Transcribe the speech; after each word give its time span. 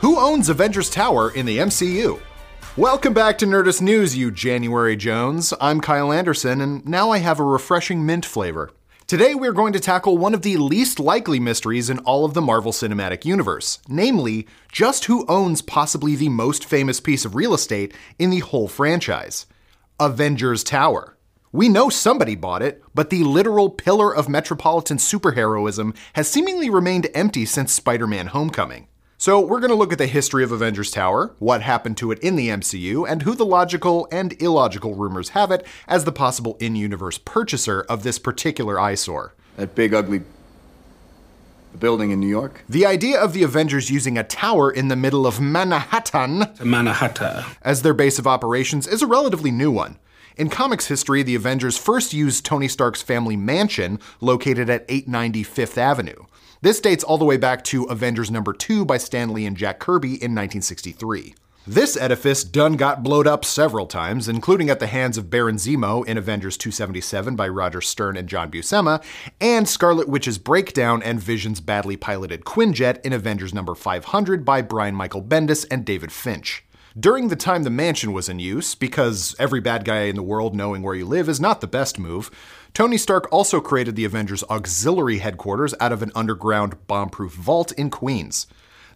Who 0.00 0.18
owns 0.18 0.48
Avengers 0.48 0.90
Tower 0.90 1.30
in 1.30 1.46
the 1.46 1.58
MCU? 1.58 2.20
Welcome 2.76 3.14
back 3.14 3.38
to 3.38 3.46
Nerdist 3.46 3.80
News, 3.80 4.16
you 4.16 4.30
January 4.30 4.96
Jones. 4.96 5.54
I'm 5.60 5.80
Kyle 5.80 6.12
Anderson, 6.12 6.60
and 6.60 6.84
now 6.86 7.10
I 7.10 7.18
have 7.18 7.40
a 7.40 7.44
refreshing 7.44 8.04
mint 8.04 8.26
flavor. 8.26 8.70
Today, 9.06 9.34
we're 9.34 9.52
going 9.52 9.72
to 9.72 9.80
tackle 9.80 10.18
one 10.18 10.34
of 10.34 10.42
the 10.42 10.56
least 10.56 10.98
likely 10.98 11.38
mysteries 11.38 11.88
in 11.90 12.00
all 12.00 12.24
of 12.24 12.34
the 12.34 12.42
Marvel 12.42 12.72
Cinematic 12.72 13.24
Universe, 13.24 13.78
namely, 13.88 14.46
just 14.72 15.04
who 15.04 15.24
owns 15.26 15.62
possibly 15.62 16.16
the 16.16 16.28
most 16.28 16.64
famous 16.64 17.00
piece 17.00 17.24
of 17.24 17.34
real 17.34 17.54
estate 17.54 17.94
in 18.18 18.30
the 18.30 18.40
whole 18.40 18.68
franchise 18.68 19.46
Avengers 20.00 20.64
Tower. 20.64 21.16
We 21.52 21.68
know 21.68 21.88
somebody 21.88 22.34
bought 22.34 22.62
it, 22.62 22.82
but 22.94 23.10
the 23.10 23.22
literal 23.22 23.70
pillar 23.70 24.14
of 24.14 24.28
metropolitan 24.28 24.96
superheroism 24.96 25.96
has 26.14 26.28
seemingly 26.28 26.68
remained 26.68 27.06
empty 27.14 27.44
since 27.44 27.72
Spider 27.72 28.08
Man 28.08 28.26
Homecoming. 28.26 28.88
So, 29.24 29.40
we're 29.40 29.60
going 29.60 29.70
to 29.70 29.74
look 29.74 29.90
at 29.90 29.96
the 29.96 30.06
history 30.06 30.44
of 30.44 30.52
Avengers 30.52 30.90
Tower, 30.90 31.34
what 31.38 31.62
happened 31.62 31.96
to 31.96 32.12
it 32.12 32.18
in 32.18 32.36
the 32.36 32.50
MCU, 32.50 33.08
and 33.08 33.22
who 33.22 33.34
the 33.34 33.46
logical 33.46 34.06
and 34.12 34.34
illogical 34.34 34.94
rumors 34.94 35.30
have 35.30 35.50
it 35.50 35.64
as 35.88 36.04
the 36.04 36.12
possible 36.12 36.58
in 36.60 36.76
universe 36.76 37.16
purchaser 37.16 37.86
of 37.88 38.02
this 38.02 38.18
particular 38.18 38.78
eyesore. 38.78 39.32
That 39.56 39.74
big, 39.74 39.94
ugly 39.94 40.24
building 41.78 42.10
in 42.10 42.20
New 42.20 42.28
York? 42.28 42.64
The 42.68 42.84
idea 42.84 43.18
of 43.18 43.32
the 43.32 43.44
Avengers 43.44 43.90
using 43.90 44.18
a 44.18 44.24
tower 44.24 44.70
in 44.70 44.88
the 44.88 44.94
middle 44.94 45.26
of 45.26 45.40
Manhattan 45.40 46.44
Manhattan. 46.62 47.44
as 47.62 47.80
their 47.80 47.94
base 47.94 48.18
of 48.18 48.26
operations 48.26 48.86
is 48.86 49.00
a 49.00 49.06
relatively 49.06 49.50
new 49.50 49.70
one. 49.70 49.96
In 50.36 50.50
comics 50.50 50.88
history, 50.88 51.22
the 51.22 51.36
Avengers 51.36 51.78
first 51.78 52.12
used 52.12 52.44
Tony 52.44 52.66
Stark's 52.66 53.00
family 53.00 53.36
mansion 53.36 54.00
located 54.20 54.68
at 54.68 54.84
890 54.88 55.44
Fifth 55.44 55.78
Avenue. 55.78 56.24
This 56.60 56.80
dates 56.80 57.04
all 57.04 57.18
the 57.18 57.24
way 57.24 57.36
back 57.36 57.62
to 57.64 57.84
Avengers 57.84 58.32
number 58.32 58.52
2 58.52 58.84
by 58.84 58.96
Stan 58.96 59.32
Lee 59.32 59.46
and 59.46 59.56
Jack 59.56 59.78
Kirby 59.78 60.08
in 60.08 60.34
1963. 60.34 61.36
This 61.68 61.96
edifice 61.96 62.42
done 62.42 62.74
got 62.74 63.04
blowed 63.04 63.28
up 63.28 63.44
several 63.44 63.86
times, 63.86 64.28
including 64.28 64.70
at 64.70 64.80
the 64.80 64.88
hands 64.88 65.16
of 65.16 65.30
Baron 65.30 65.54
Zemo 65.54 66.04
in 66.04 66.18
Avengers 66.18 66.56
277 66.56 67.36
by 67.36 67.46
Roger 67.46 67.80
Stern 67.80 68.16
and 68.16 68.28
John 68.28 68.50
Buscema, 68.50 69.04
and 69.40 69.68
Scarlet 69.68 70.08
Witch's 70.08 70.38
breakdown 70.38 71.00
and 71.00 71.22
Vision's 71.22 71.60
badly 71.60 71.96
piloted 71.96 72.44
Quinjet 72.44 73.00
in 73.06 73.12
Avengers 73.12 73.54
number 73.54 73.76
500 73.76 74.44
by 74.44 74.62
Brian 74.62 74.96
Michael 74.96 75.22
Bendis 75.22 75.64
and 75.70 75.84
David 75.84 76.10
Finch. 76.10 76.64
During 76.98 77.26
the 77.26 77.34
time 77.34 77.64
the 77.64 77.70
mansion 77.70 78.12
was 78.12 78.28
in 78.28 78.38
use, 78.38 78.76
because 78.76 79.34
every 79.36 79.60
bad 79.60 79.84
guy 79.84 80.02
in 80.02 80.14
the 80.14 80.22
world 80.22 80.54
knowing 80.54 80.80
where 80.80 80.94
you 80.94 81.04
live 81.04 81.28
is 81.28 81.40
not 81.40 81.60
the 81.60 81.66
best 81.66 81.98
move, 81.98 82.30
Tony 82.72 82.96
Stark 82.96 83.26
also 83.32 83.60
created 83.60 83.96
the 83.96 84.04
Avengers 84.04 84.44
auxiliary 84.48 85.18
headquarters 85.18 85.74
out 85.80 85.90
of 85.90 86.02
an 86.02 86.12
underground 86.14 86.86
bomb-proof 86.86 87.32
vault 87.32 87.72
in 87.72 87.90
Queens. 87.90 88.46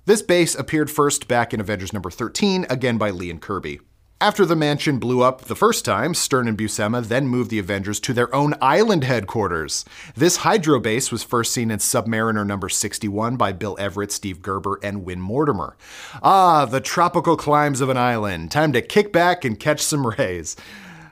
This 0.05 0.23
base 0.23 0.55
appeared 0.55 0.93
first 0.93 1.27
back 1.27 1.53
in 1.53 1.59
Avengers 1.59 1.93
number 1.93 2.09
13, 2.09 2.67
again 2.71 2.99
by 2.99 3.11
Lee 3.11 3.31
and 3.31 3.43
Kirby. 3.43 3.81
After 4.21 4.45
the 4.45 4.57
mansion 4.57 4.99
blew 4.99 5.23
up 5.23 5.43
the 5.43 5.55
first 5.55 5.85
time, 5.85 6.13
Stern 6.13 6.49
and 6.49 6.59
Buscema 6.59 7.07
then 7.07 7.29
moved 7.29 7.51
the 7.51 7.61
Avengers 7.61 8.01
to 8.01 8.13
their 8.13 8.35
own 8.35 8.53
island 8.61 9.05
headquarters. 9.05 9.85
This 10.17 10.39
hydro 10.39 10.81
base 10.81 11.13
was 11.13 11.23
first 11.23 11.53
seen 11.53 11.71
in 11.71 11.79
Submariner 11.79 12.45
number 12.45 12.69
61 12.69 13.37
by 13.37 13.53
Bill 13.53 13.77
Everett, 13.79 14.11
Steve 14.11 14.43
Gerber, 14.43 14.81
and 14.83 15.05
Win 15.05 15.21
Mortimer. 15.21 15.77
Ah, 16.21 16.65
the 16.65 16.81
tropical 16.81 17.37
climes 17.37 17.81
of 17.81 17.91
an 17.91 17.97
island. 17.97 18.51
Time 18.51 18.73
to 18.73 18.83
kick 18.83 19.13
back 19.13 19.45
and 19.45 19.61
catch 19.61 19.81
some 19.81 20.05
rays. 20.05 20.57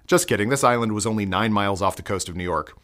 Just 0.08 0.26
kidding, 0.26 0.48
this 0.48 0.64
island 0.64 0.90
was 0.90 1.06
only 1.06 1.26
nine 1.26 1.52
miles 1.52 1.80
off 1.80 1.94
the 1.94 2.02
coast 2.02 2.28
of 2.28 2.34
New 2.34 2.42
York. 2.42 2.76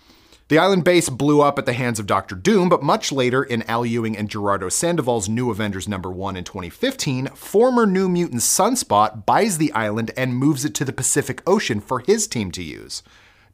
The 0.53 0.59
island 0.59 0.85
base 0.85 1.09
blew 1.09 1.41
up 1.41 1.59
at 1.59 1.65
the 1.65 1.73
hands 1.73 1.99
of 1.99 2.07
Doctor 2.07 2.35
Doom, 2.35 2.69
but 2.69 2.83
much 2.83 3.11
later, 3.11 3.43
in 3.43 3.63
Al 3.63 3.87
Ewing 3.87 4.19
and 4.19 4.29
Gerardo 4.29 4.69
Sandoval's 4.69 5.27
New 5.27 5.51
Avengers 5.51 5.89
number 5.89 6.11
1 6.11 6.37
in 6.37 6.45
2015, 6.45 7.29
former 7.29 7.87
New 7.87 8.07
Mutant 8.07 8.43
Sunspot 8.43 9.25
buys 9.25 9.57
the 9.57 9.73
island 9.73 10.11
and 10.15 10.37
moves 10.37 10.67
it 10.67 10.75
to 10.75 10.85
the 10.85 10.93
Pacific 10.93 11.43
Ocean 11.47 11.81
for 11.81 12.01
his 12.01 12.27
team 12.27 12.51
to 12.51 12.63
use. 12.63 13.03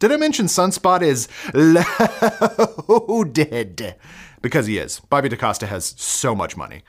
Did 0.00 0.10
I 0.10 0.16
mention 0.16 0.47
Sunspot 0.47 1.03
is 1.03 1.28
loaded? 2.88 3.94
Because 4.42 4.66
he 4.66 4.78
is. 4.78 4.98
Bobby 4.98 5.28
DaCosta 5.28 5.69
has 5.69 5.94
so 5.98 6.34
much 6.34 6.56
money. 6.56 6.82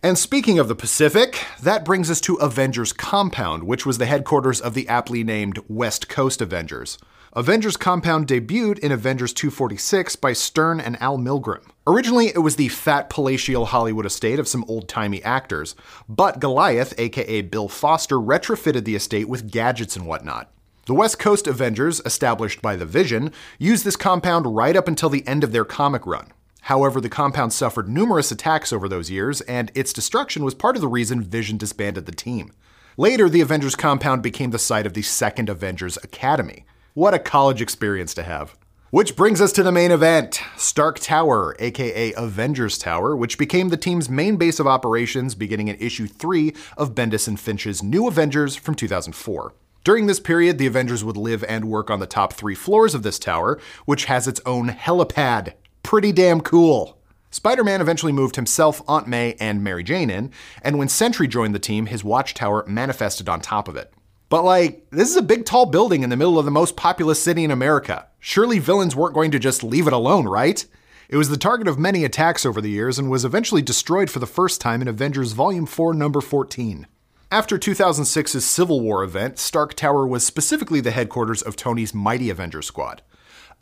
And 0.00 0.16
speaking 0.16 0.60
of 0.60 0.68
the 0.68 0.76
Pacific, 0.76 1.44
that 1.60 1.84
brings 1.84 2.08
us 2.08 2.20
to 2.20 2.36
Avengers 2.36 2.92
Compound, 2.92 3.64
which 3.64 3.84
was 3.84 3.98
the 3.98 4.06
headquarters 4.06 4.60
of 4.60 4.74
the 4.74 4.86
aptly 4.86 5.24
named 5.24 5.58
West 5.66 6.08
Coast 6.08 6.40
Avengers. 6.40 6.98
Avengers 7.36 7.76
Compound 7.76 8.26
debuted 8.26 8.78
in 8.78 8.90
Avengers 8.90 9.34
246 9.34 10.16
by 10.16 10.32
Stern 10.32 10.80
and 10.80 10.98
Al 11.02 11.18
Milgrom. 11.18 11.60
Originally, 11.86 12.28
it 12.28 12.38
was 12.38 12.56
the 12.56 12.68
fat 12.68 13.10
palatial 13.10 13.66
Hollywood 13.66 14.06
estate 14.06 14.38
of 14.38 14.48
some 14.48 14.64
old 14.68 14.88
timey 14.88 15.22
actors, 15.22 15.74
but 16.08 16.40
Goliath, 16.40 16.94
aka 16.96 17.42
Bill 17.42 17.68
Foster, 17.68 18.16
retrofitted 18.16 18.86
the 18.86 18.96
estate 18.96 19.28
with 19.28 19.50
gadgets 19.50 19.96
and 19.96 20.06
whatnot. 20.06 20.50
The 20.86 20.94
West 20.94 21.18
Coast 21.18 21.46
Avengers, 21.46 22.00
established 22.06 22.62
by 22.62 22.74
the 22.74 22.86
Vision, 22.86 23.32
used 23.58 23.84
this 23.84 23.96
compound 23.96 24.56
right 24.56 24.74
up 24.74 24.88
until 24.88 25.10
the 25.10 25.28
end 25.28 25.44
of 25.44 25.52
their 25.52 25.66
comic 25.66 26.06
run. 26.06 26.32
However, 26.62 27.02
the 27.02 27.10
compound 27.10 27.52
suffered 27.52 27.86
numerous 27.86 28.32
attacks 28.32 28.72
over 28.72 28.88
those 28.88 29.10
years, 29.10 29.42
and 29.42 29.70
its 29.74 29.92
destruction 29.92 30.42
was 30.42 30.54
part 30.54 30.76
of 30.76 30.80
the 30.80 30.88
reason 30.88 31.22
Vision 31.22 31.58
disbanded 31.58 32.06
the 32.06 32.12
team. 32.12 32.52
Later, 32.96 33.28
the 33.28 33.42
Avengers 33.42 33.76
compound 33.76 34.22
became 34.22 34.52
the 34.52 34.58
site 34.58 34.86
of 34.86 34.94
the 34.94 35.02
second 35.02 35.50
Avengers 35.50 35.98
Academy. 36.02 36.64
What 36.96 37.12
a 37.12 37.18
college 37.18 37.60
experience 37.60 38.14
to 38.14 38.22
have. 38.22 38.56
Which 38.88 39.16
brings 39.16 39.42
us 39.42 39.52
to 39.52 39.62
the 39.62 39.70
main 39.70 39.90
event 39.90 40.40
Stark 40.56 40.98
Tower, 40.98 41.54
aka 41.58 42.14
Avengers 42.14 42.78
Tower, 42.78 43.14
which 43.14 43.36
became 43.36 43.68
the 43.68 43.76
team's 43.76 44.08
main 44.08 44.36
base 44.38 44.58
of 44.58 44.66
operations 44.66 45.34
beginning 45.34 45.68
in 45.68 45.76
issue 45.76 46.06
3 46.06 46.54
of 46.78 46.94
Bendis 46.94 47.28
and 47.28 47.38
Finch's 47.38 47.82
New 47.82 48.08
Avengers 48.08 48.56
from 48.56 48.74
2004. 48.74 49.52
During 49.84 50.06
this 50.06 50.20
period, 50.20 50.56
the 50.56 50.66
Avengers 50.66 51.04
would 51.04 51.18
live 51.18 51.44
and 51.44 51.66
work 51.66 51.90
on 51.90 52.00
the 52.00 52.06
top 52.06 52.32
three 52.32 52.54
floors 52.54 52.94
of 52.94 53.02
this 53.02 53.18
tower, 53.18 53.60
which 53.84 54.06
has 54.06 54.26
its 54.26 54.40
own 54.46 54.70
helipad. 54.70 55.52
Pretty 55.82 56.12
damn 56.12 56.40
cool. 56.40 56.96
Spider 57.30 57.62
Man 57.62 57.82
eventually 57.82 58.12
moved 58.12 58.36
himself, 58.36 58.80
Aunt 58.88 59.06
May, 59.06 59.34
and 59.38 59.62
Mary 59.62 59.84
Jane 59.84 60.08
in, 60.08 60.32
and 60.62 60.78
when 60.78 60.88
Sentry 60.88 61.28
joined 61.28 61.54
the 61.54 61.58
team, 61.58 61.84
his 61.84 62.02
watchtower 62.02 62.64
manifested 62.66 63.28
on 63.28 63.42
top 63.42 63.68
of 63.68 63.76
it. 63.76 63.92
But, 64.28 64.44
like, 64.44 64.86
this 64.90 65.08
is 65.08 65.16
a 65.16 65.22
big, 65.22 65.44
tall 65.44 65.66
building 65.66 66.02
in 66.02 66.10
the 66.10 66.16
middle 66.16 66.38
of 66.38 66.44
the 66.44 66.50
most 66.50 66.76
populous 66.76 67.22
city 67.22 67.44
in 67.44 67.50
America. 67.50 68.06
Surely 68.18 68.58
villains 68.58 68.96
weren't 68.96 69.14
going 69.14 69.30
to 69.30 69.38
just 69.38 69.62
leave 69.62 69.86
it 69.86 69.92
alone, 69.92 70.26
right? 70.26 70.64
It 71.08 71.16
was 71.16 71.28
the 71.28 71.36
target 71.36 71.68
of 71.68 71.78
many 71.78 72.04
attacks 72.04 72.44
over 72.44 72.60
the 72.60 72.70
years 72.70 72.98
and 72.98 73.08
was 73.08 73.24
eventually 73.24 73.62
destroyed 73.62 74.10
for 74.10 74.18
the 74.18 74.26
first 74.26 74.60
time 74.60 74.82
in 74.82 74.88
Avengers 74.88 75.32
Volume 75.32 75.66
4, 75.66 75.94
Number 75.94 76.20
14. 76.20 76.88
After 77.30 77.58
2006's 77.58 78.44
Civil 78.44 78.80
War 78.80 79.04
event, 79.04 79.38
Stark 79.38 79.74
Tower 79.74 80.06
was 80.06 80.26
specifically 80.26 80.80
the 80.80 80.90
headquarters 80.90 81.42
of 81.42 81.54
Tony's 81.54 81.94
Mighty 81.94 82.28
Avenger 82.28 82.62
Squad. 82.62 83.02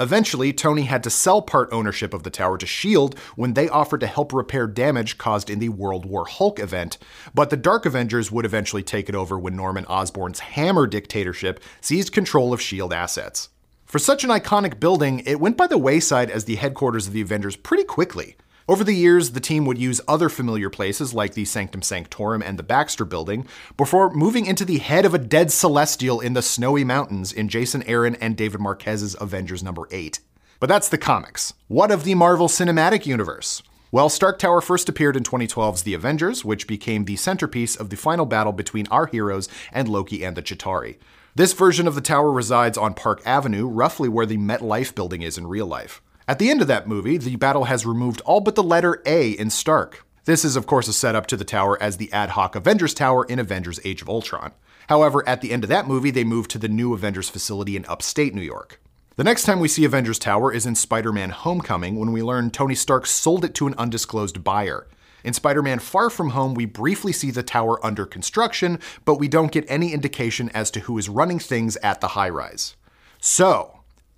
Eventually, 0.01 0.53
Tony 0.53 0.83
had 0.83 1.05
to 1.05 1.11
sell 1.11 1.41
part 1.41 1.69
ownership 1.71 2.13
of 2.13 2.25
the 2.25 2.31
tower 2.31 2.59
to 2.59 2.67
S.H.I.E.L.D. 2.67 3.17
when 3.37 3.55
they 3.55 3.69
offered 3.69 4.01
to 4.01 4.09
help 4.09 4.33
repair 4.33 4.67
damage 4.67 5.19
caused 5.19 5.49
in 5.49 5.61
the 5.61 5.69
World 5.69 6.05
War 6.05 6.27
Hulk 6.27 6.59
event, 6.59 6.99
but 7.33 7.51
the 7.51 7.57
Dark 7.57 7.87
Avengers 7.87 8.33
would 8.33 8.45
eventually 8.45 8.83
take 8.83 9.09
it 9.09 9.15
over 9.15 9.39
when 9.39 9.55
Norman 9.55 9.87
Osborn's 9.87 10.41
Hammer 10.41 10.89
dictatorship 10.89 11.63
seized 11.81 12.13
control 12.13 12.53
of 12.53 12.59
S.H.I.E.L.D. 12.59 12.95
assets. 12.95 13.51
For 13.85 14.01
such 14.01 14.25
an 14.25 14.31
iconic 14.31 14.81
building, 14.81 15.21
it 15.21 15.39
went 15.39 15.57
by 15.57 15.69
the 15.69 15.79
wayside 15.79 16.29
as 16.29 16.47
the 16.47 16.57
headquarters 16.57 17.07
of 17.07 17.13
the 17.13 17.21
Avengers 17.21 17.55
pretty 17.55 17.85
quickly. 17.85 18.37
Over 18.67 18.83
the 18.83 18.95
years, 18.95 19.33
the 19.33 19.41
team 19.41 19.67
would 19.67 19.77
use 19.77 20.01
other 20.09 20.31
familiar 20.31 20.71
places 20.71 21.13
like 21.13 21.35
the 21.35 21.45
Sanctum 21.45 21.83
Sanctorum 21.83 22.41
and 22.43 22.59
the 22.59 22.63
Baxter 22.63 23.05
Building 23.05 23.47
before 23.77 24.15
moving 24.15 24.47
into 24.47 24.65
the 24.65 24.79
head 24.79 25.05
of 25.05 25.13
a 25.13 25.19
dead 25.19 25.53
celestial 25.53 26.19
in 26.19 26.33
the 26.33 26.41
snowy 26.41 26.83
mountains 26.83 27.31
in 27.31 27.51
Jason 27.51 27.83
Aaron 27.83 28.15
and 28.23 28.39
David 28.39 28.63
Marquez's 28.63 29.15
Avengers 29.21 29.63
number 29.63 29.87
8. 29.91 30.19
But 30.61 30.71
that's 30.71 30.89
the 30.89 30.97
comics. 30.97 31.53
What 31.69 31.91
of 31.91 32.05
the 32.05 32.15
Marvel 32.15 32.49
Cinematic 32.49 33.05
Universe? 33.05 33.63
Well, 33.93 34.09
Stark 34.09 34.39
Tower 34.39 34.63
first 34.63 34.89
appeared 34.89 35.15
in 35.15 35.25
2012's 35.25 35.83
The 35.83 35.93
Avengers, 35.93 36.43
which 36.43 36.67
became 36.67 37.05
the 37.05 37.17
centerpiece 37.17 37.77
of 37.77 37.91
the 37.91 37.97
final 37.97 38.25
battle 38.25 38.53
between 38.53 38.87
our 38.87 39.05
heroes 39.05 39.47
and 39.73 39.89
Loki 39.89 40.25
and 40.25 40.39
the 40.39 40.43
Chitauri. 40.43 40.97
This 41.35 41.53
version 41.53 41.87
of 41.87 41.95
the 41.95 42.01
tower 42.01 42.33
resides 42.33 42.79
on 42.79 42.95
Park 42.95 43.21
Avenue, 43.27 43.67
roughly 43.67 44.09
where 44.09 44.25
the 44.25 44.39
MetLife 44.39 44.95
building 44.95 45.21
is 45.21 45.37
in 45.37 45.47
real 45.47 45.67
life. 45.67 46.01
At 46.27 46.39
the 46.39 46.51
end 46.51 46.63
of 46.63 46.69
that 46.69 46.89
movie, 46.89 47.19
the 47.19 47.37
battle 47.37 47.65
has 47.65 47.85
removed 47.85 48.23
all 48.23 48.41
but 48.41 48.55
the 48.55 48.63
letter 48.63 49.03
A 49.05 49.33
in 49.33 49.51
Stark. 49.51 50.07
This 50.25 50.43
is, 50.43 50.57
of 50.57 50.67
course, 50.67 50.89
a 50.89 50.95
setup 50.95 51.27
to 51.27 51.37
the 51.37 51.45
tower 51.45 51.81
as 51.83 51.99
the 51.99 52.11
ad 52.15 52.31
hoc 52.31 52.57
Avengers 52.57 52.95
Tower 52.95 53.27
in 53.27 53.39
Avengers 53.39 53.79
Age 53.85 54.01
of 54.01 54.09
Ultron. 54.09 54.53
However, 54.89 55.27
at 55.29 55.43
the 55.43 55.53
end 55.53 55.65
of 55.65 55.69
that 55.69 55.87
movie, 55.87 56.11
they 56.11 56.25
moved 56.25 56.51
to 56.53 56.59
the 56.59 56.69
new 56.69 56.95
Avengers 56.95 57.29
facility 57.29 57.77
in 57.77 57.85
upstate 57.87 58.35
New 58.35 58.41
York. 58.41 58.81
The 59.17 59.25
next 59.25 59.43
time 59.43 59.61
we 59.61 59.69
see 59.69 59.85
Avengers 59.85 60.19
Tower 60.19 60.51
is 60.51 60.65
in 60.65 60.75
Spider 60.75 61.13
Man 61.13 61.29
Homecoming 61.29 61.97
when 61.97 62.11
we 62.11 62.23
learn 62.23 62.51
Tony 62.51 62.75
Stark 62.75 63.05
sold 63.05 63.45
it 63.45 63.55
to 63.57 63.67
an 63.67 63.75
undisclosed 63.77 64.43
buyer. 64.43 64.87
In 65.25 65.35
Spider 65.35 65.63
Man 65.63 65.79
Far 65.79 66.09
From 66.09 66.31
Home, 66.31 66.55
we 66.55 66.65
briefly 66.65 67.13
see 67.13 67.33
the 67.33 67.43
tower 67.43 67.85
under 67.85 68.07
construction, 68.07 68.79
but 69.05 69.17
we 69.17 69.29
don't 69.29 69.53
get 69.53 69.67
any 69.69 69.93
indication 69.93 70.49
as 70.55 70.71
to 70.71 70.81
who 70.81 70.97
is 70.97 71.11
running 71.11 71.39
things 71.39 71.77
at 71.83 72.01
the 72.01 72.09
high 72.09 72.31
rise. 72.31 72.77
So, 73.21 73.74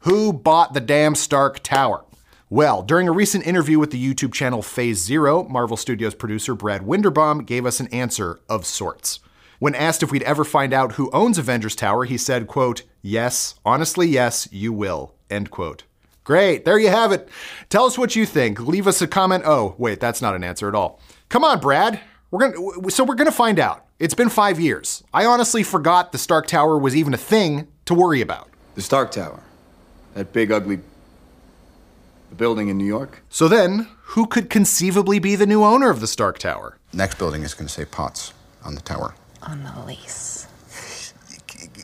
who 0.06 0.32
bought 0.32 0.72
the 0.72 0.80
damn 0.80 1.16
Stark 1.16 1.64
Tower? 1.64 2.04
Well, 2.48 2.82
during 2.82 3.08
a 3.08 3.12
recent 3.12 3.44
interview 3.44 3.80
with 3.80 3.90
the 3.90 4.00
YouTube 4.00 4.32
channel 4.32 4.62
Phase 4.62 4.98
Zero, 5.02 5.42
Marvel 5.42 5.76
Studios 5.76 6.14
producer 6.14 6.54
Brad 6.54 6.82
Winderbaum 6.82 7.44
gave 7.44 7.66
us 7.66 7.80
an 7.80 7.88
answer 7.88 8.38
of 8.48 8.64
sorts. 8.64 9.18
When 9.58 9.74
asked 9.74 10.04
if 10.04 10.12
we'd 10.12 10.22
ever 10.22 10.44
find 10.44 10.72
out 10.72 10.92
who 10.92 11.10
owns 11.10 11.38
Avengers 11.38 11.74
Tower, 11.74 12.04
he 12.04 12.16
said, 12.16 12.46
quote, 12.46 12.82
Yes, 13.02 13.56
honestly, 13.64 14.06
yes, 14.06 14.48
you 14.52 14.72
will, 14.72 15.12
end 15.28 15.50
quote. 15.50 15.82
Great, 16.22 16.64
there 16.64 16.78
you 16.78 16.88
have 16.88 17.10
it. 17.10 17.28
Tell 17.68 17.84
us 17.84 17.98
what 17.98 18.14
you 18.14 18.26
think. 18.26 18.60
Leave 18.60 18.86
us 18.86 19.02
a 19.02 19.08
comment. 19.08 19.42
Oh, 19.44 19.74
wait, 19.76 19.98
that's 19.98 20.22
not 20.22 20.36
an 20.36 20.44
answer 20.44 20.68
at 20.68 20.76
all. 20.76 21.00
Come 21.28 21.42
on, 21.42 21.58
Brad. 21.58 21.98
We're 22.30 22.48
gonna 22.48 22.90
so 22.90 23.02
we're 23.02 23.16
gonna 23.16 23.32
find 23.32 23.58
out. 23.58 23.86
It's 23.98 24.14
been 24.14 24.28
five 24.28 24.60
years. 24.60 25.02
I 25.12 25.24
honestly 25.26 25.64
forgot 25.64 26.12
the 26.12 26.18
Stark 26.18 26.46
Tower 26.46 26.78
was 26.78 26.94
even 26.94 27.12
a 27.12 27.18
thing 27.18 27.66
to 27.86 27.94
worry 27.94 28.20
about. 28.20 28.50
The 28.76 28.82
Stark 28.82 29.10
Tower. 29.10 29.42
That 30.16 30.32
big, 30.32 30.50
ugly 30.50 30.80
building 32.38 32.68
in 32.68 32.78
New 32.78 32.86
York. 32.86 33.22
So 33.28 33.48
then, 33.48 33.86
who 34.00 34.26
could 34.26 34.48
conceivably 34.48 35.18
be 35.18 35.36
the 35.36 35.44
new 35.44 35.62
owner 35.62 35.90
of 35.90 36.00
the 36.00 36.06
Stark 36.06 36.38
Tower? 36.38 36.78
Next 36.94 37.18
building 37.18 37.42
is 37.42 37.52
going 37.52 37.66
to 37.66 37.72
say 37.72 37.84
Potts 37.84 38.32
on 38.64 38.74
the 38.74 38.80
tower. 38.80 39.14
On 39.42 39.62
the 39.62 39.84
lease. 39.86 40.48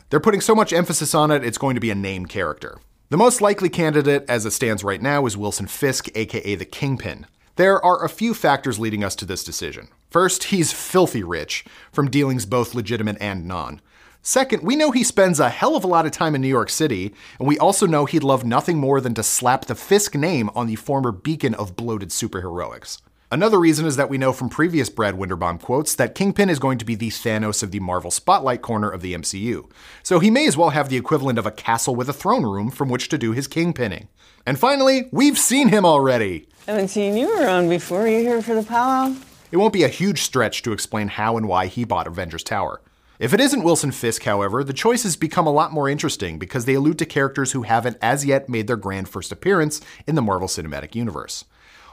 They're 0.09 0.19
putting 0.19 0.41
so 0.41 0.55
much 0.55 0.73
emphasis 0.73 1.15
on 1.15 1.31
it, 1.31 1.45
it's 1.45 1.59
going 1.59 1.75
to 1.75 1.81
be 1.81 1.91
a 1.91 1.95
name 1.95 2.25
character. 2.25 2.79
The 3.11 3.19
most 3.19 3.43
likely 3.43 3.69
candidate, 3.69 4.25
as 4.31 4.47
it 4.47 4.53
stands 4.53 4.83
right 4.83 5.03
now, 5.03 5.27
is 5.27 5.37
Wilson 5.37 5.67
Fisk, 5.67 6.09
aka 6.15 6.55
the 6.55 6.65
Kingpin. 6.65 7.27
There 7.57 7.85
are 7.85 8.03
a 8.03 8.09
few 8.09 8.33
factors 8.33 8.79
leading 8.79 9.05
us 9.05 9.15
to 9.17 9.27
this 9.27 9.45
decision. 9.45 9.89
First, 10.09 10.45
he's 10.45 10.73
filthy 10.73 11.23
rich, 11.23 11.67
from 11.93 12.09
dealings 12.09 12.47
both 12.47 12.75
legitimate 12.75 13.19
and 13.21 13.47
non. 13.47 13.83
Second, 14.25 14.63
we 14.63 14.77
know 14.77 14.93
he 14.93 15.03
spends 15.03 15.41
a 15.41 15.49
hell 15.49 15.75
of 15.75 15.83
a 15.83 15.89
lot 15.89 16.07
of 16.07 16.13
time 16.13 16.37
in 16.37 16.41
New 16.41 16.47
York 16.47 16.71
City, 16.71 17.13
and 17.41 17.49
we 17.49 17.59
also 17.59 17.89
know 17.89 18.05
he'd 18.05 18.23
love 18.23 18.45
nothing 18.45 18.79
more 18.79 19.01
than 19.01 19.15
to 19.15 19.23
slap 19.25 19.65
the 19.65 19.75
Fisk 19.75 20.15
name 20.15 20.49
on 20.55 20.69
the 20.69 20.77
former 20.77 21.11
beacon 21.11 21.55
of 21.55 21.75
bloated 21.75 22.11
superheroics. 22.11 23.01
Another 23.33 23.59
reason 23.59 23.85
is 23.85 23.97
that 23.97 24.09
we 24.09 24.19
know 24.19 24.33
from 24.33 24.49
previous 24.49 24.89
Brad 24.89 25.17
Winderbaum 25.17 25.61
quotes 25.61 25.97
that 25.97 26.15
Kingpin 26.15 26.49
is 26.49 26.61
going 26.61 26.79
to 26.79 26.85
be 26.85 26.95
the 26.95 27.09
Thanos 27.09 27.65
of 27.65 27.73
the 27.73 27.81
Marvel 27.81 28.13
Spotlight 28.13 28.63
corner 28.63 28.89
of 28.89 29.01
the 29.01 29.13
MCU. 29.15 29.69
So 30.05 30.21
he 30.21 30.31
may 30.31 30.47
as 30.47 30.57
well 30.57 30.71
have 30.71 30.89
the 30.89 30.99
equivalent 30.99 31.41
of 31.41 31.47
a 31.47 31.51
castle 31.51 31.97
with 31.97 32.09
a 32.09 32.13
throne 32.13 32.45
room 32.45 32.71
from 32.71 32.89
which 32.89 33.09
to 33.09 33.19
do 33.19 33.33
his 33.33 33.49
kingpinning. 33.49 34.07
And 34.47 34.57
finally, 34.57 35.09
we've 35.11 35.39
seen 35.39 35.69
him 35.69 35.85
already. 35.85 36.47
I 36.69 36.73
haven't 36.73 36.89
seen 36.89 37.17
you 37.17 37.43
around 37.43 37.71
before. 37.71 38.07
You 38.07 38.21
here 38.21 38.41
for 38.41 38.55
the 38.55 38.63
powwow? 38.63 39.17
It 39.51 39.57
won't 39.57 39.73
be 39.73 39.83
a 39.83 39.89
huge 39.89 40.23
stretch 40.23 40.63
to 40.63 40.73
explain 40.73 41.09
how 41.09 41.37
and 41.37 41.49
why 41.49 41.67
he 41.67 41.85
bought 41.85 42.07
Avengers 42.07 42.45
Tower. 42.45 42.81
If 43.23 43.33
it 43.33 43.39
isn't 43.39 43.63
Wilson 43.63 43.93
Fisk, 43.93 44.25
however, 44.25 44.65
the 44.65 44.73
choices 44.73 45.15
become 45.15 45.47
a 45.47 45.53
lot 45.53 45.73
more 45.73 45.89
interesting 45.89 46.41
because 46.41 46.65
they 46.65 46.75
allude 46.75 46.99
to 46.99 47.07
characters 47.07 47.53
who 47.53 47.63
haven't 47.63 47.97
as 48.03 48.25
yet 48.25 48.49
made 48.49 48.67
their 48.67 48.75
grand 48.75 49.09
first 49.09 49.31
appearance 49.31 49.81
in 50.09 50.17
the 50.17 50.23
Marvel 50.23 50.49
Cinematic 50.49 50.97
Universe. 50.97 51.45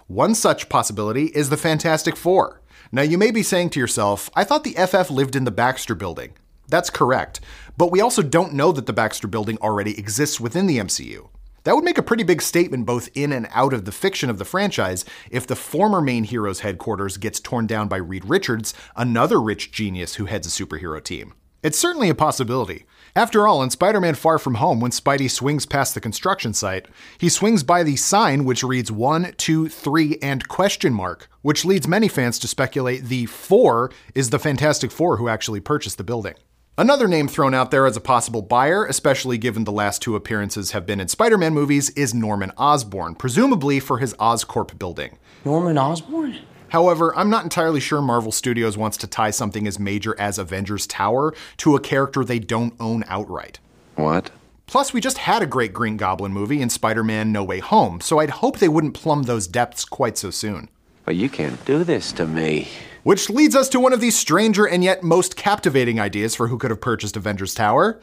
One 0.07 0.33
such 0.33 0.69
possibility 0.69 1.25
is 1.25 1.49
the 1.49 1.55
Fantastic 1.55 2.15
Four. 2.15 2.61
Now, 2.91 3.03
you 3.03 3.19
may 3.19 3.29
be 3.29 3.43
saying 3.43 3.69
to 3.69 3.79
yourself, 3.79 4.31
I 4.33 4.43
thought 4.43 4.63
the 4.63 4.73
FF 4.73 5.11
lived 5.11 5.35
in 5.35 5.43
the 5.43 5.51
Baxter 5.51 5.93
building. 5.93 6.33
That's 6.67 6.89
correct, 6.89 7.41
but 7.77 7.91
we 7.91 8.01
also 8.01 8.23
don't 8.23 8.55
know 8.55 8.71
that 8.71 8.87
the 8.87 8.91
Baxter 8.91 9.27
building 9.27 9.59
already 9.61 9.99
exists 9.99 10.39
within 10.39 10.65
the 10.65 10.79
MCU. 10.79 11.29
That 11.63 11.75
would 11.75 11.83
make 11.83 11.97
a 11.97 12.03
pretty 12.03 12.23
big 12.23 12.41
statement 12.41 12.85
both 12.85 13.09
in 13.13 13.31
and 13.31 13.47
out 13.51 13.73
of 13.73 13.85
the 13.85 13.91
fiction 13.91 14.29
of 14.29 14.37
the 14.37 14.45
franchise 14.45 15.05
if 15.29 15.45
the 15.45 15.55
former 15.55 16.01
main 16.01 16.23
hero's 16.23 16.61
headquarters 16.61 17.17
gets 17.17 17.39
torn 17.39 17.67
down 17.67 17.87
by 17.87 17.97
Reed 17.97 18.25
Richards, 18.25 18.73
another 18.95 19.41
rich 19.41 19.71
genius 19.71 20.15
who 20.15 20.25
heads 20.25 20.47
a 20.47 20.49
superhero 20.49 21.03
team. 21.03 21.33
It's 21.61 21.77
certainly 21.77 22.07
a 22.07 22.15
possibility. 22.15 22.85
After 23.17 23.45
all, 23.45 23.61
in 23.61 23.69
Spider 23.69 23.99
Man 23.99 24.15
Far 24.15 24.39
From 24.39 24.55
Home, 24.55 24.79
when 24.79 24.91
Spidey 24.91 25.29
swings 25.29 25.65
past 25.65 25.93
the 25.93 25.99
construction 25.99 26.53
site, 26.53 26.87
he 27.17 27.27
swings 27.27 27.63
by 27.63 27.83
the 27.83 27.97
sign 27.97 28.45
which 28.45 28.63
reads 28.63 28.93
1, 28.93 29.33
2, 29.35 29.67
3, 29.67 30.17
and 30.21 30.47
question 30.47 30.93
mark, 30.93 31.27
which 31.41 31.65
leads 31.65 31.85
many 31.85 32.07
fans 32.07 32.39
to 32.39 32.47
speculate 32.47 33.05
the 33.05 33.25
4 33.25 33.91
is 34.15 34.29
the 34.29 34.39
Fantastic 34.39 34.89
Four 34.89 35.17
who 35.17 35.27
actually 35.27 35.59
purchased 35.59 35.97
the 35.97 36.03
building. 36.05 36.35
Another 36.79 37.09
name 37.09 37.27
thrown 37.27 37.53
out 37.53 37.71
there 37.71 37.85
as 37.85 37.97
a 37.97 37.99
possible 37.99 38.41
buyer, 38.41 38.85
especially 38.85 39.37
given 39.37 39.65
the 39.65 39.71
last 39.71 40.01
two 40.01 40.15
appearances 40.15 40.71
have 40.71 40.85
been 40.85 41.01
in 41.01 41.09
Spider 41.09 41.37
Man 41.37 41.53
movies, 41.53 41.89
is 41.89 42.13
Norman 42.13 42.53
Osborn, 42.57 43.15
presumably 43.15 43.81
for 43.81 43.97
his 43.97 44.13
Oscorp 44.13 44.79
building. 44.79 45.17
Norman 45.43 45.77
Osborn? 45.77 46.39
However, 46.69 47.13
I'm 47.17 47.29
not 47.29 47.43
entirely 47.43 47.81
sure 47.81 48.01
Marvel 48.01 48.31
Studios 48.31 48.77
wants 48.77 48.95
to 48.99 49.07
tie 49.07 49.29
something 49.29 49.67
as 49.67 49.77
major 49.77 50.17
as 50.17 50.39
Avengers 50.39 50.87
Tower 50.87 51.33
to 51.57 51.75
a 51.75 51.81
character 51.81 52.23
they 52.23 52.39
don't 52.39 52.73
own 52.79 53.03
outright. 53.07 53.59
What? 53.95 54.31
Plus, 54.65 54.93
we 54.93 55.01
just 55.01 55.17
had 55.17 55.41
a 55.41 55.47
great 55.47 55.73
Green 55.73 55.97
Goblin 55.97 56.31
movie 56.31 56.61
in 56.61 56.69
Spider 56.69 57.03
Man 57.03 57.33
No 57.33 57.43
Way 57.43 57.59
Home, 57.59 57.99
so 57.99 58.19
I'd 58.19 58.29
hope 58.29 58.59
they 58.59 58.69
wouldn't 58.69 58.93
plumb 58.93 59.23
those 59.23 59.47
depths 59.47 59.83
quite 59.83 60.17
so 60.17 60.31
soon. 60.31 60.69
But 61.03 61.17
you 61.17 61.27
can't 61.27 61.65
do 61.65 61.83
this 61.83 62.13
to 62.13 62.25
me. 62.25 62.69
Which 63.03 63.29
leads 63.29 63.55
us 63.55 63.69
to 63.69 63.79
one 63.79 63.93
of 63.93 64.01
the 64.01 64.11
stranger 64.11 64.65
and 64.65 64.83
yet 64.83 65.03
most 65.03 65.35
captivating 65.35 65.99
ideas 65.99 66.35
for 66.35 66.47
who 66.47 66.57
could 66.57 66.71
have 66.71 66.81
purchased 66.81 67.15
Avengers 67.15 67.53
Tower. 67.53 67.99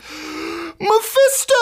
Mephisto! 0.81 1.55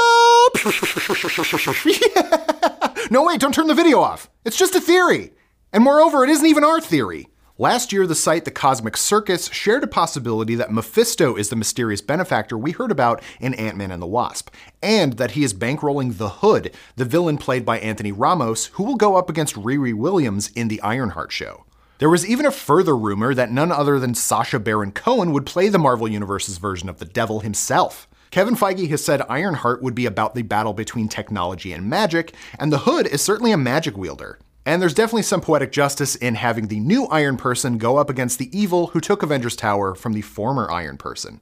yeah. 1.85 2.95
No, 3.11 3.25
wait, 3.25 3.41
don't 3.41 3.55
turn 3.55 3.67
the 3.67 3.75
video 3.75 4.01
off. 4.01 4.31
It's 4.45 4.57
just 4.57 4.75
a 4.75 4.81
theory. 4.81 5.33
And 5.73 5.85
moreover, 5.85 6.25
it 6.25 6.31
isn't 6.31 6.47
even 6.47 6.65
our 6.65 6.81
theory. 6.81 7.29
Last 7.57 7.93
year, 7.93 8.07
the 8.07 8.17
site 8.17 8.45
The 8.45 8.51
Cosmic 8.51 8.97
Circus 8.97 9.47
shared 9.53 9.85
a 9.85 9.89
possibility 9.89 10.57
that 10.57 10.73
Mephisto 10.73 11.37
is 11.37 11.51
the 11.51 11.57
mysterious 11.57 12.01
benefactor 12.01 12.59
we 12.59 12.73
heard 12.73 12.91
about 12.91 13.23
in 13.39 13.55
Ant 13.55 13.77
Man 13.77 13.93
and 13.93 14.03
the 14.03 14.09
Wasp, 14.09 14.51
and 14.83 15.13
that 15.15 15.33
he 15.33 15.45
is 15.45 15.55
bankrolling 15.55 16.19
the 16.19 16.29
Hood, 16.29 16.75
the 16.97 17.05
villain 17.05 17.39
played 17.39 17.65
by 17.65 17.79
Anthony 17.79 18.11
Ramos, 18.11 18.67
who 18.73 18.83
will 18.83 18.97
go 18.97 19.15
up 19.15 19.31
against 19.31 19.55
Riri 19.55 19.95
Williams 19.95 20.51
in 20.57 20.67
the 20.67 20.81
Ironheart 20.81 21.31
show. 21.31 21.65
There 21.99 22.11
was 22.11 22.27
even 22.27 22.45
a 22.45 22.51
further 22.51 22.97
rumor 22.97 23.35
that 23.35 23.53
none 23.53 23.71
other 23.71 24.01
than 24.01 24.15
Sacha 24.15 24.59
Baron 24.59 24.91
Cohen 24.91 25.33
would 25.33 25.47
play 25.47 25.69
the 25.69 25.79
Marvel 25.79 26.09
Universe's 26.09 26.59
version 26.59 26.89
of 26.89 26.99
the 26.99 27.05
devil 27.05 27.41
himself. 27.41 28.09
Kevin 28.33 28.57
Feige 28.57 28.91
has 28.91 29.05
said 29.05 29.23
Ironheart 29.29 29.81
would 29.81 29.95
be 29.95 30.07
about 30.07 30.35
the 30.35 30.43
battle 30.43 30.73
between 30.73 31.09
technology 31.09 31.73
and 31.73 31.89
magic, 31.89 32.35
and 32.59 32.73
the 32.73 32.79
Hood 32.79 33.07
is 33.07 33.23
certainly 33.23 33.53
a 33.53 33.57
magic 33.57 33.97
wielder. 33.97 34.41
And 34.67 34.83
there's 34.83 34.95
definitely 34.95 35.23
some 35.23 35.41
poetic 35.41 35.71
justice 35.71 36.17
in 36.17 36.35
having 36.35 36.67
the 36.67 36.81
new 36.81 37.05
Iron 37.07 37.37
Person 37.37 37.79
go 37.79 37.97
up 37.97 38.11
against 38.11 38.41
the 38.41 38.59
evil 38.59 38.89
who 38.89 39.01
took 39.01 39.23
Avengers 39.23 39.55
Tower 39.55 39.95
from 39.95 40.15
the 40.15 40.23
former 40.23 40.69
Iron 40.73 40.97
Person. 40.97 41.41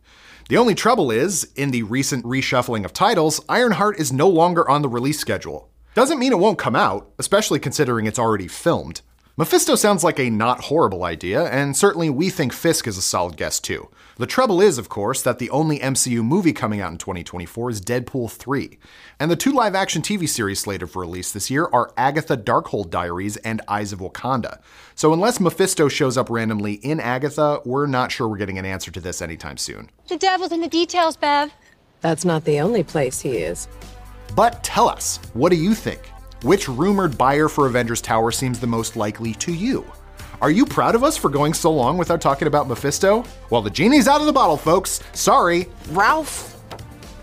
The 0.50 0.58
only 0.58 0.74
trouble 0.74 1.10
is, 1.10 1.50
in 1.56 1.70
the 1.70 1.84
recent 1.84 2.26
reshuffling 2.26 2.84
of 2.84 2.92
titles, 2.92 3.40
Ironheart 3.48 3.98
is 3.98 4.12
no 4.12 4.28
longer 4.28 4.68
on 4.68 4.82
the 4.82 4.88
release 4.88 5.18
schedule. 5.18 5.70
Doesn't 5.94 6.18
mean 6.18 6.32
it 6.32 6.38
won't 6.38 6.58
come 6.58 6.76
out, 6.76 7.10
especially 7.18 7.58
considering 7.58 8.04
it's 8.04 8.18
already 8.18 8.48
filmed. 8.48 9.00
Mephisto 9.38 9.74
sounds 9.76 10.04
like 10.04 10.20
a 10.20 10.28
not 10.28 10.64
horrible 10.64 11.04
idea, 11.04 11.46
and 11.46 11.74
certainly 11.74 12.10
we 12.10 12.28
think 12.28 12.52
Fisk 12.52 12.86
is 12.86 12.98
a 12.98 13.02
solid 13.02 13.34
guess 13.34 13.60
too. 13.60 13.88
The 14.18 14.26
trouble 14.26 14.60
is, 14.60 14.76
of 14.76 14.90
course, 14.90 15.22
that 15.22 15.38
the 15.38 15.48
only 15.48 15.78
MCU 15.78 16.22
movie 16.22 16.52
coming 16.52 16.82
out 16.82 16.92
in 16.92 16.98
2024 16.98 17.70
is 17.70 17.80
Deadpool 17.80 18.30
3. 18.30 18.78
And 19.18 19.30
the 19.30 19.36
two 19.36 19.52
live 19.52 19.74
action 19.74 20.02
TV 20.02 20.28
series 20.28 20.60
slated 20.60 20.90
for 20.90 21.00
release 21.00 21.32
this 21.32 21.50
year 21.50 21.66
are 21.72 21.94
Agatha 21.96 22.36
Darkhold 22.36 22.90
Diaries 22.90 23.38
and 23.38 23.62
Eyes 23.68 23.94
of 23.94 24.00
Wakanda. 24.00 24.60
So 24.94 25.14
unless 25.14 25.40
Mephisto 25.40 25.88
shows 25.88 26.18
up 26.18 26.28
randomly 26.28 26.74
in 26.74 27.00
Agatha, 27.00 27.62
we're 27.64 27.86
not 27.86 28.12
sure 28.12 28.28
we're 28.28 28.36
getting 28.36 28.58
an 28.58 28.66
answer 28.66 28.90
to 28.90 29.00
this 29.00 29.22
anytime 29.22 29.56
soon. 29.56 29.88
The 30.08 30.18
devil's 30.18 30.52
in 30.52 30.60
the 30.60 30.68
details, 30.68 31.16
Bev. 31.16 31.50
That's 32.02 32.26
not 32.26 32.44
the 32.44 32.60
only 32.60 32.82
place 32.82 33.22
he 33.22 33.38
is. 33.38 33.66
But 34.36 34.62
tell 34.62 34.90
us, 34.90 35.20
what 35.32 35.48
do 35.48 35.56
you 35.56 35.74
think? 35.74 36.02
Which 36.42 36.68
rumored 36.68 37.16
buyer 37.16 37.48
for 37.48 37.66
Avengers 37.68 38.00
Tower 38.00 38.32
seems 38.32 38.58
the 38.58 38.66
most 38.66 38.96
likely 38.96 39.32
to 39.34 39.52
you? 39.52 39.86
Are 40.40 40.50
you 40.50 40.66
proud 40.66 40.96
of 40.96 41.04
us 41.04 41.16
for 41.16 41.28
going 41.28 41.54
so 41.54 41.70
long 41.70 41.96
without 41.96 42.20
talking 42.20 42.48
about 42.48 42.66
Mephisto? 42.66 43.22
Well, 43.50 43.62
the 43.62 43.70
genie's 43.70 44.08
out 44.08 44.20
of 44.20 44.26
the 44.26 44.32
bottle, 44.32 44.56
folks. 44.56 45.00
Sorry. 45.12 45.68
Ralph 45.90 46.60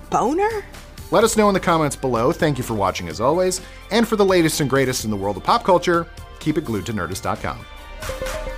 Bohner? 0.10 0.64
Let 1.12 1.26
us 1.26 1.36
know 1.36 1.50
in 1.50 1.54
the 1.54 1.60
comments 1.60 1.98
below. 1.98 2.32
Thank 2.32 2.58
you 2.58 2.64
for 2.64 2.76
watching 2.76 3.10
as 3.10 3.20
always. 3.20 3.60
And 3.92 4.08
for 4.08 4.16
the 4.16 4.24
latest 4.24 4.62
and 4.62 4.70
greatest 4.70 5.04
in 5.04 5.12
the 5.12 5.18
world 5.18 5.36
of 5.36 5.44
pop 5.44 5.66
culture, 5.66 6.08
keep 6.40 6.58
it 6.58 6.64
glued 6.64 6.86
to 6.86 6.94
nerdist.com. 6.94 8.49